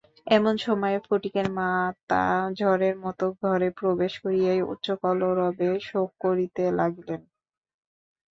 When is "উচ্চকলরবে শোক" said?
4.71-6.09